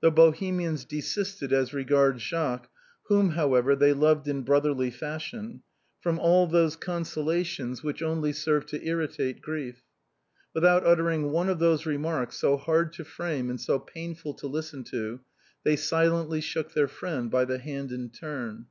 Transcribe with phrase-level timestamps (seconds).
[0.00, 2.68] The Bohemians desisted as regards Jacques,
[3.04, 5.62] whom, however, they loved in brotherly fashion,
[6.00, 9.82] from all those consolations which only serve to irritate grief.
[10.54, 14.48] With out uttering one of those remarks so hard to frame and so painful to
[14.48, 15.20] listen to,
[15.62, 18.66] they silently shook their friend by the hand in turn.